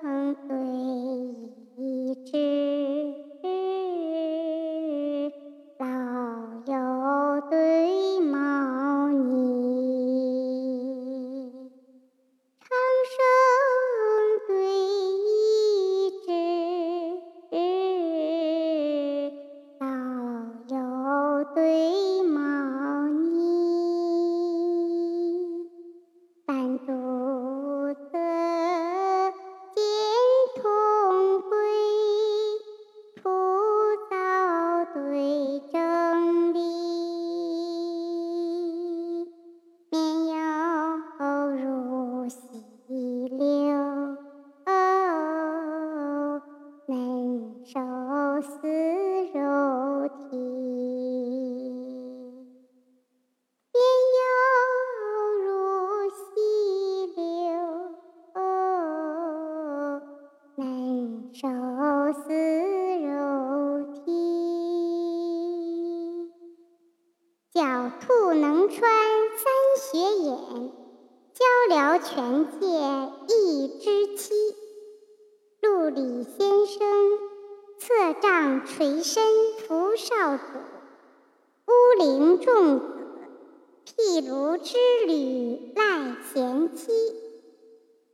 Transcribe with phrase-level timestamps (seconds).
[0.00, 0.56] 生对
[1.76, 2.14] 一
[48.42, 48.48] 似
[49.32, 50.36] 肉体。
[53.72, 53.80] 绵
[54.18, 54.20] 油
[55.44, 55.46] 入
[56.10, 56.20] 细
[57.16, 57.22] 流，
[60.56, 60.60] 嫩
[61.32, 61.46] 熟
[62.12, 62.26] 似
[63.00, 63.06] 肉
[63.94, 64.06] 体。
[67.54, 68.80] 狡兔能穿
[69.36, 69.44] 三
[69.78, 69.90] 穴
[70.24, 70.34] 眼，
[71.32, 72.10] 鹪鹩全
[72.58, 72.66] 借
[73.28, 73.30] 一
[73.78, 74.34] 枝期。
[75.60, 76.51] 陆里仙
[77.84, 79.24] 侧杖垂身
[79.66, 80.42] 扶少主，
[81.66, 82.86] 乌陵仲子。
[83.84, 86.92] 辟庐之旅赖贤妻。